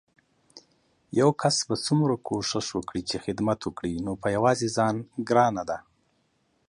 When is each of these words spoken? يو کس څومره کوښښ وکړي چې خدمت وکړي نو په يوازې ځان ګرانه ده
يو 1.19 1.29
کس 1.41 1.55
څومره 1.85 2.13
کوښښ 2.27 2.67
وکړي 2.75 3.01
چې 3.09 3.15
خدمت 3.25 3.59
وکړي 3.63 3.91
نو 4.05 4.11
په 4.21 4.27
يوازې 4.35 4.67
ځان 4.77 4.95
ګرانه 5.29 5.63
ده 5.69 5.77